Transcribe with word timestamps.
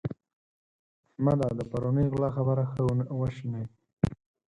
احمده! 1.13 1.47
د 1.59 1.61
پرونۍ 1.71 2.05
غلا 2.11 2.29
خبره 2.37 2.63
ښه 2.71 2.81
وشنئ. 3.19 3.65